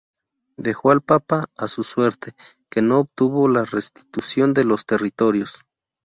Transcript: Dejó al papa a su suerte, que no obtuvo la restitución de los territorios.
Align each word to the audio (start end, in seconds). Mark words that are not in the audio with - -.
Dejó 0.57 0.89
al 0.89 1.01
papa 1.01 1.51
a 1.55 1.67
su 1.67 1.83
suerte, 1.83 2.33
que 2.71 2.81
no 2.81 3.01
obtuvo 3.01 3.47
la 3.47 3.65
restitución 3.65 4.51
de 4.55 4.63
los 4.63 4.87
territorios. 4.87 5.63